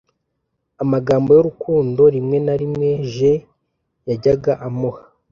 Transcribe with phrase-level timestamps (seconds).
[0.83, 3.33] amagambo y urukundo Rimwe na rimwe Je
[4.09, 5.03] yajyaga amuha